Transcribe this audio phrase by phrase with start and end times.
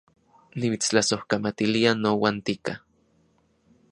[0.61, 2.73] Nimitstlasojkamatilia nouan tika